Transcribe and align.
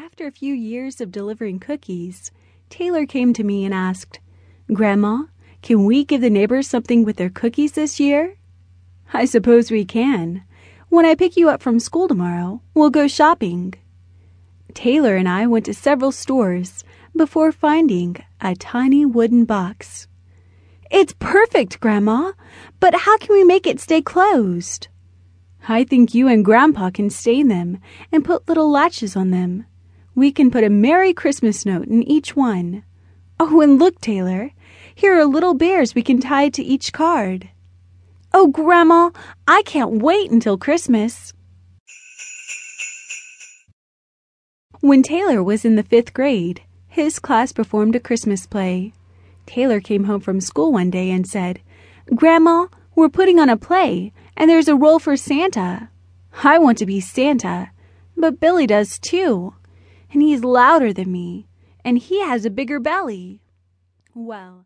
After 0.00 0.28
a 0.28 0.30
few 0.30 0.54
years 0.54 1.00
of 1.00 1.10
delivering 1.10 1.58
cookies, 1.58 2.30
Taylor 2.70 3.04
came 3.04 3.32
to 3.32 3.42
me 3.42 3.64
and 3.64 3.74
asked, 3.74 4.20
Grandma, 4.72 5.24
can 5.60 5.84
we 5.84 6.04
give 6.04 6.20
the 6.20 6.30
neighbors 6.30 6.68
something 6.68 7.04
with 7.04 7.16
their 7.16 7.28
cookies 7.28 7.72
this 7.72 7.98
year? 7.98 8.36
I 9.12 9.24
suppose 9.24 9.72
we 9.72 9.84
can. 9.84 10.44
When 10.88 11.04
I 11.04 11.16
pick 11.16 11.36
you 11.36 11.48
up 11.48 11.60
from 11.60 11.80
school 11.80 12.06
tomorrow, 12.06 12.62
we'll 12.74 12.90
go 12.90 13.08
shopping. 13.08 13.74
Taylor 14.72 15.16
and 15.16 15.28
I 15.28 15.48
went 15.48 15.64
to 15.66 15.74
several 15.74 16.12
stores 16.12 16.84
before 17.16 17.50
finding 17.50 18.22
a 18.40 18.54
tiny 18.54 19.04
wooden 19.04 19.46
box. 19.46 20.06
It's 20.92 21.14
perfect, 21.18 21.80
Grandma, 21.80 22.32
but 22.78 22.94
how 22.94 23.18
can 23.18 23.34
we 23.34 23.42
make 23.42 23.66
it 23.66 23.80
stay 23.80 24.00
closed? 24.00 24.86
I 25.68 25.82
think 25.82 26.14
you 26.14 26.28
and 26.28 26.44
Grandpa 26.44 26.90
can 26.90 27.10
stain 27.10 27.48
them 27.48 27.78
and 28.12 28.24
put 28.24 28.48
little 28.48 28.70
latches 28.70 29.16
on 29.16 29.30
them. 29.30 29.66
We 30.18 30.32
can 30.32 30.50
put 30.50 30.64
a 30.64 30.68
Merry 30.68 31.14
Christmas 31.14 31.64
note 31.64 31.86
in 31.86 32.02
each 32.02 32.34
one. 32.34 32.82
Oh, 33.38 33.60
and 33.60 33.78
look, 33.78 34.00
Taylor, 34.00 34.50
here 34.92 35.16
are 35.16 35.24
little 35.24 35.54
bears 35.54 35.94
we 35.94 36.02
can 36.02 36.18
tie 36.18 36.48
to 36.48 36.60
each 36.60 36.92
card. 36.92 37.50
Oh, 38.34 38.48
Grandma, 38.48 39.10
I 39.46 39.62
can't 39.62 40.02
wait 40.02 40.32
until 40.32 40.58
Christmas. 40.58 41.32
When 44.80 45.04
Taylor 45.04 45.40
was 45.40 45.64
in 45.64 45.76
the 45.76 45.84
fifth 45.84 46.12
grade, 46.14 46.62
his 46.88 47.20
class 47.20 47.52
performed 47.52 47.94
a 47.94 48.00
Christmas 48.00 48.44
play. 48.44 48.92
Taylor 49.46 49.80
came 49.80 50.02
home 50.02 50.20
from 50.20 50.40
school 50.40 50.72
one 50.72 50.90
day 50.90 51.12
and 51.12 51.28
said, 51.28 51.60
Grandma, 52.12 52.66
we're 52.96 53.08
putting 53.08 53.38
on 53.38 53.48
a 53.48 53.56
play, 53.56 54.12
and 54.36 54.50
there's 54.50 54.66
a 54.66 54.74
role 54.74 54.98
for 54.98 55.16
Santa. 55.16 55.90
I 56.42 56.58
want 56.58 56.76
to 56.78 56.86
be 56.86 56.98
Santa, 56.98 57.70
but 58.16 58.40
Billy 58.40 58.66
does 58.66 58.98
too, 58.98 59.54
and 60.12 60.22
he's 60.22 60.44
louder 60.44 60.92
than 60.92 61.12
me, 61.12 61.46
and 61.84 61.98
he 61.98 62.20
has 62.20 62.44
a 62.44 62.50
bigger 62.50 62.80
belly. 62.80 63.40
Well, 64.14 64.56